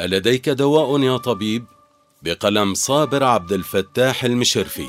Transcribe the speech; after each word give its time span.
ألديك 0.00 0.48
دواء 0.48 1.00
يا 1.00 1.16
طبيب؟ 1.16 1.64
بقلم 2.22 2.74
صابر 2.74 3.24
عبد 3.24 3.52
الفتاح 3.52 4.24
المشرفي. 4.24 4.88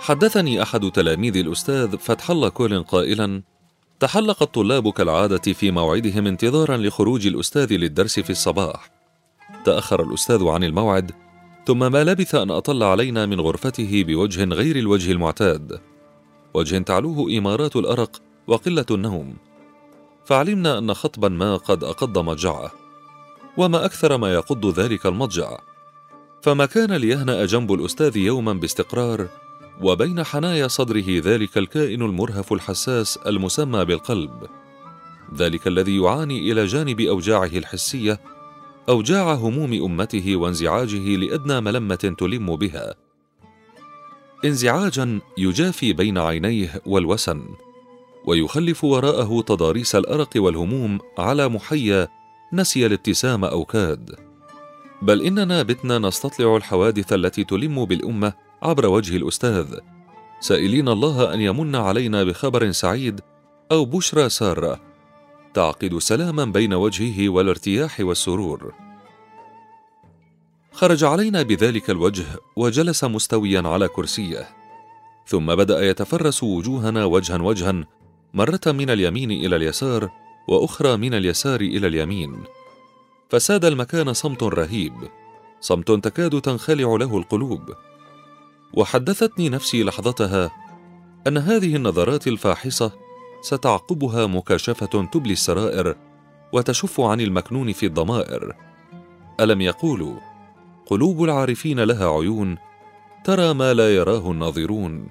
حدثني 0.00 0.62
أحد 0.62 0.90
تلاميذ 0.90 1.36
الأستاذ 1.36 1.98
فتح 1.98 2.30
الله 2.30 2.48
كولن 2.48 2.82
قائلا 2.82 3.42
تحلق 4.00 4.42
الطلاب 4.42 4.92
كالعادة 4.92 5.52
في 5.52 5.70
موعدهم 5.70 6.26
انتظارا 6.26 6.76
لخروج 6.76 7.26
الأستاذ 7.26 7.72
للدرس 7.72 8.20
في 8.20 8.30
الصباح. 8.30 8.90
تأخر 9.64 10.02
الأستاذ 10.02 10.44
عن 10.44 10.64
الموعد 10.64 11.12
ثم 11.66 11.92
ما 11.92 12.04
لبث 12.04 12.34
أن 12.34 12.50
أطل 12.50 12.82
علينا 12.82 13.26
من 13.26 13.40
غرفته 13.40 14.04
بوجه 14.06 14.44
غير 14.44 14.76
الوجه 14.76 15.12
المعتاد. 15.12 15.80
وجه 16.54 16.78
تعلوه 16.78 17.38
إمارات 17.38 17.76
الأرق 17.76 18.25
وقلة 18.46 18.86
النوم. 18.90 19.36
فعلمنا 20.24 20.78
أن 20.78 20.94
خطبا 20.94 21.28
ما 21.28 21.56
قد 21.56 21.84
أقض 21.84 22.18
مضجعه 22.18 22.72
وما 23.56 23.84
أكثر 23.84 24.16
ما 24.16 24.32
يقض 24.32 24.80
ذلك 24.80 25.06
المضجع. 25.06 25.58
فما 26.42 26.66
كان 26.66 26.92
ليهنأ 26.92 27.44
جنب 27.44 27.72
الأستاذ 27.72 28.16
يوما 28.16 28.52
باستقرار 28.52 29.28
وبين 29.80 30.24
حنايا 30.24 30.68
صدره 30.68 31.04
ذلك 31.08 31.58
الكائن 31.58 32.02
المرهف 32.02 32.52
الحساس 32.52 33.16
المسمى 33.16 33.84
بالقلب. 33.84 34.46
ذلك 35.34 35.66
الذي 35.66 35.96
يعاني 35.96 36.52
إلى 36.52 36.66
جانب 36.66 37.00
أوجاعه 37.00 37.44
الحسية 37.44 38.20
أوجاع 38.88 39.34
هموم 39.34 39.72
أمته 39.72 40.36
وانزعاجه 40.36 41.16
لأدنى 41.16 41.60
ملمة 41.60 42.14
تلم 42.18 42.56
بها. 42.56 42.94
انزعاجا 44.44 45.20
يجافي 45.38 45.92
بين 45.92 46.18
عينيه 46.18 46.82
والوسن. 46.86 47.42
ويخلف 48.26 48.84
وراءه 48.84 49.40
تضاريس 49.40 49.94
الأرق 49.94 50.30
والهموم 50.36 50.98
على 51.18 51.48
محيا 51.48 52.08
نسي 52.52 52.86
الابتسام 52.86 53.44
أو 53.44 53.64
كاد. 53.64 54.14
بل 55.02 55.22
إننا 55.22 55.62
بتنا 55.62 55.98
نستطلع 55.98 56.56
الحوادث 56.56 57.12
التي 57.12 57.44
تلم 57.44 57.84
بالأمة 57.84 58.32
عبر 58.62 58.86
وجه 58.86 59.16
الأستاذ. 59.16 59.78
سائلين 60.40 60.88
الله 60.88 61.34
أن 61.34 61.40
يمن 61.40 61.76
علينا 61.76 62.24
بخبر 62.24 62.70
سعيد 62.70 63.20
أو 63.72 63.84
بشرى 63.84 64.28
سارة. 64.28 64.80
تعقد 65.54 65.98
سلاما 65.98 66.44
بين 66.44 66.74
وجهه 66.74 67.28
والارتياح 67.28 68.00
والسرور. 68.00 68.74
خرج 70.72 71.04
علينا 71.04 71.42
بذلك 71.42 71.90
الوجه 71.90 72.26
وجلس 72.56 73.04
مستويا 73.04 73.62
على 73.68 73.88
كرسيه. 73.88 74.48
ثم 75.26 75.46
بدأ 75.46 75.90
يتفرس 75.90 76.42
وجوهنا 76.42 77.04
وجها 77.04 77.42
وجها 77.42 77.84
مرة 78.36 78.60
من 78.66 78.90
اليمين 78.90 79.30
إلى 79.30 79.56
اليسار 79.56 80.10
وأخرى 80.48 80.96
من 80.96 81.14
اليسار 81.14 81.60
إلى 81.60 81.86
اليمين. 81.86 82.44
فساد 83.30 83.64
المكان 83.64 84.12
صمت 84.12 84.42
رهيب. 84.42 84.92
صمت 85.60 85.90
تكاد 85.90 86.40
تنخلع 86.40 86.96
له 86.96 87.16
القلوب. 87.16 87.74
وحدثتني 88.74 89.48
نفسي 89.48 89.84
لحظتها 89.84 90.50
أن 91.26 91.38
هذه 91.38 91.76
النظرات 91.76 92.26
الفاحصة 92.26 92.92
ستعقبها 93.40 94.26
مكاشفة 94.26 95.04
تبلي 95.12 95.32
السرائر 95.32 95.96
وتشف 96.52 97.00
عن 97.00 97.20
المكنون 97.20 97.72
في 97.72 97.86
الضمائر. 97.86 98.54
ألم 99.40 99.60
يقولوا 99.60 100.16
قلوب 100.86 101.24
العارفين 101.24 101.80
لها 101.80 102.10
عيون 102.10 102.58
ترى 103.24 103.54
ما 103.54 103.74
لا 103.74 103.94
يراه 103.96 104.30
الناظرون. 104.30 105.08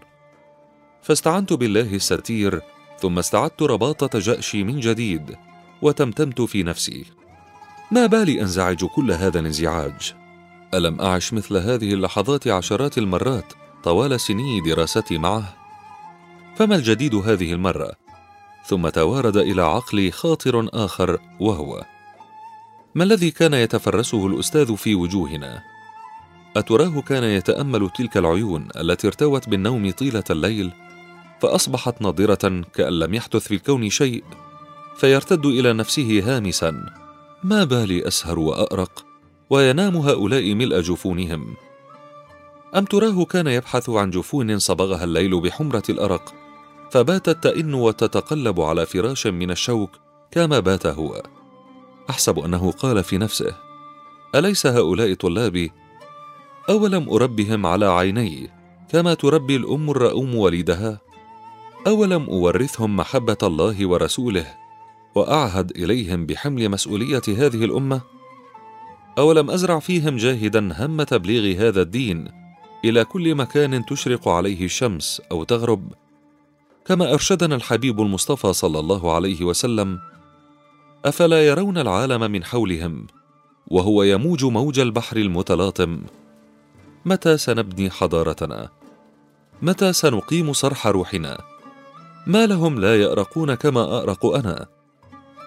فاستعنت 1.01 1.53
بالله 1.53 1.95
الستير 1.95 2.61
ثم 3.01 3.19
استعدت 3.19 3.61
رباطة 3.61 4.19
جأشي 4.19 4.63
من 4.63 4.79
جديد 4.79 5.35
وتمتمت 5.81 6.41
في 6.41 6.63
نفسي. 6.63 7.05
ما 7.91 8.05
بالي 8.05 8.41
أنزعج 8.41 8.85
كل 8.85 9.11
هذا 9.11 9.39
الانزعاج. 9.39 10.13
ألم 10.73 11.01
أعش 11.01 11.33
مثل 11.33 11.57
هذه 11.57 11.93
اللحظات 11.93 12.47
عشرات 12.47 12.97
المرات 12.97 13.53
طوال 13.83 14.19
سني 14.19 14.61
دراستي 14.61 15.17
معه؟ 15.17 15.53
فما 16.55 16.75
الجديد 16.75 17.15
هذه 17.15 17.53
المرة؟ 17.53 17.91
ثم 18.65 18.89
توارد 18.89 19.37
إلى 19.37 19.61
عقلي 19.61 20.11
خاطر 20.11 20.69
آخر 20.73 21.19
وهو 21.39 21.85
ما 22.95 23.03
الذي 23.03 23.31
كان 23.31 23.53
يتفرسه 23.53 24.27
الأستاذ 24.27 24.75
في 24.75 24.95
وجوهنا؟ 24.95 25.63
أتراه 26.57 27.01
كان 27.01 27.23
يتأمل 27.23 27.89
تلك 27.89 28.17
العيون 28.17 28.67
التي 28.75 29.07
ارتوت 29.07 29.49
بالنوم 29.49 29.91
طيلة 29.91 30.23
الليل؟ 30.29 30.71
فأصبحت 31.41 32.01
ناظره 32.01 32.63
كأن 32.73 32.99
لم 32.99 33.13
يحدث 33.13 33.47
في 33.47 33.53
الكون 33.53 33.89
شيء 33.89 34.23
فيرتد 34.95 35.45
إلى 35.45 35.73
نفسه 35.73 36.23
هامسا. 36.25 36.85
ما 37.43 37.63
بالي 37.63 38.07
أسهر 38.07 38.39
وارق 38.39 39.05
وينام 39.49 39.97
هؤلاء 39.97 40.53
ملء 40.53 40.81
جفونهم. 40.81 41.55
أم 42.75 42.85
تراه 42.85 43.25
كان 43.25 43.47
يبحث 43.47 43.89
عن 43.89 44.09
جفون 44.09 44.59
صبغها 44.59 45.03
الليل 45.03 45.41
بحمرة 45.41 45.83
الأرق 45.89 46.33
فباتت 46.91 47.43
تئن 47.43 47.73
وتتقلب 47.73 48.61
على 48.61 48.85
فراش 48.85 49.27
من 49.27 49.51
الشوك 49.51 49.89
كما 50.31 50.59
بات 50.59 50.85
هو. 50.85 51.23
أحسب 52.09 52.39
أنه 52.39 52.71
قال 52.71 53.03
في 53.03 53.17
نفسه 53.17 53.55
أليس 54.35 54.67
هؤلاء 54.67 55.13
طلابي؟ 55.13 55.71
أولم 56.69 57.09
أربهم 57.09 57.65
على 57.65 57.85
عيني 57.85 58.49
كما 58.89 59.13
تربي 59.13 59.55
الأم 59.55 59.89
الرؤوم 59.89 60.35
وليدها 60.35 61.01
أولم 61.87 62.23
أورثهم 62.29 62.95
محبة 62.95 63.37
الله 63.43 63.85
ورسوله 63.85 64.45
وأعهد 65.15 65.71
إليهم 65.71 66.25
بحمل 66.25 66.69
مسؤولية 66.69 67.21
هذه 67.27 67.65
الأمة؟ 67.65 68.01
أولم 69.17 69.51
أزرع 69.51 69.79
فيهم 69.79 70.17
جاهدا 70.17 70.85
هم 70.85 71.03
تبليغ 71.03 71.67
هذا 71.67 71.81
الدين 71.81 72.27
إلى 72.85 73.05
كل 73.05 73.35
مكان 73.35 73.85
تشرق 73.85 74.27
عليه 74.27 74.65
الشمس 74.65 75.21
أو 75.31 75.43
تغرب؟ 75.43 75.93
كما 76.85 77.13
أرشدنا 77.13 77.55
الحبيب 77.55 78.01
المصطفى 78.01 78.53
صلى 78.53 78.79
الله 78.79 79.15
عليه 79.15 79.43
وسلم 79.43 79.99
أفلا 81.05 81.47
يرون 81.47 81.77
العالم 81.77 82.31
من 82.31 82.43
حولهم 82.43 83.07
وهو 83.67 84.03
يموج 84.03 84.45
موج 84.45 84.79
البحر 84.79 85.17
المتلاطم؟ 85.17 86.01
متى 87.05 87.37
سنبني 87.37 87.89
حضارتنا؟ 87.89 88.69
متى 89.61 89.93
سنقيم 89.93 90.53
صرح 90.53 90.87
روحنا؟ 90.87 91.54
ما 92.27 92.45
لهم 92.45 92.79
لا 92.79 93.01
يأرقون 93.01 93.53
كما 93.55 93.81
أأرق 93.81 94.25
أنا 94.25 94.67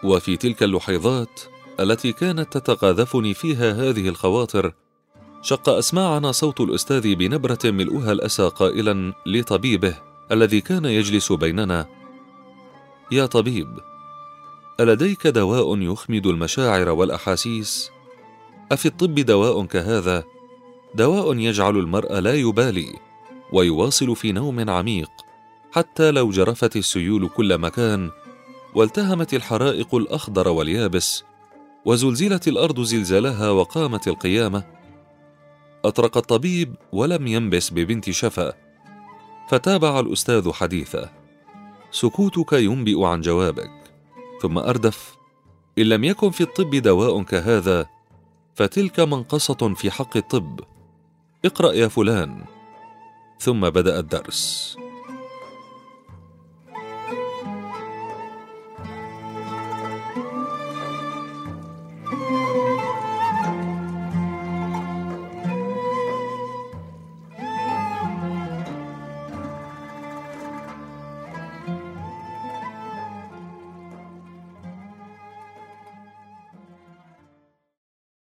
وفي 0.05 0.37
تلك 0.37 0.63
اللحيظات 0.63 1.41
التي 1.81 2.13
كانت 2.13 2.59
تتقاذفني 2.59 3.35
فيها 3.35 3.73
هذه 3.73 4.09
الخواطر 4.09 4.73
شق 5.43 5.69
أسماعنا 5.69 6.33
صوت 6.33 6.61
الأستاذ 6.61 7.15
بنبرة 7.15 7.59
ملؤها 7.65 8.13
الأسى 8.13 8.49
قائلا 8.49 9.13
لطبيبه 9.27 9.95
الذي 10.33 10.61
كان 10.61 10.85
يجلس 10.85 11.33
بيننا 11.33 11.87
يا 13.13 13.27
طبيب 13.27 13.69
ألديك 14.81 15.27
دواء 15.27 15.79
يخمد 15.79 16.27
المشاعر 16.27 16.89
والأحاسيس؟ 16.89 17.91
أفي 18.73 18.87
الطب 18.87 19.15
دواء 19.15 19.65
كهذا؟ 19.65 20.25
دواء 20.95 21.37
يجعل 21.37 21.77
المرء 21.77 22.19
لا 22.19 22.35
يبالي 22.35 22.93
ويواصل 23.53 24.17
في 24.17 24.33
نوم 24.33 24.71
عميق 24.71 25.11
حتى 25.73 26.11
لو 26.11 26.31
جرفت 26.31 26.77
السيول 26.77 27.29
كل 27.29 27.59
مكان 27.59 28.11
والتهمت 28.75 29.35
الحرائق 29.35 29.95
الأخضر 29.95 30.49
واليابس 30.49 31.25
وزلزلت 31.85 32.49
الأرض 32.49 32.81
زلزالها 32.81 33.51
وقامت 33.51 34.09
القيامة. 34.09 34.65
أطرق 35.85 36.17
الطبيب 36.17 36.75
ولم 36.93 37.27
ينبس 37.27 37.71
ببنت 37.71 38.11
شفا 38.11 38.53
فتابع 39.49 40.01
الأستاذ 40.01 40.53
حديثه 40.53 41.11
سكوتك 41.91 42.53
ينبئ 42.53 43.05
عن 43.05 43.21
جوابك. 43.21 43.71
ثم 44.43 44.59
أردف 44.59 45.17
إن 45.79 45.85
لم 45.85 46.05
يكن 46.05 46.31
في 46.31 46.41
الطب 46.41 46.75
دواء 46.75 47.23
كهذا 47.23 47.87
فتلك 48.55 49.01
منقصة 49.01 49.75
في 49.75 49.91
حق 49.91 50.17
الطب. 50.17 50.61
اقرأ 51.45 51.73
يا 51.73 51.89
فلان. 51.89 52.45
ثم 53.39 53.61
بدأ 53.61 53.99
الدرس. 53.99 54.77